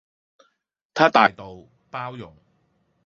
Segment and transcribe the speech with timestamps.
[0.95, 2.35] 她大道、包容